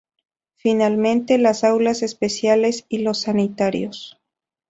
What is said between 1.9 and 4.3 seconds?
especiales y los sanitarios.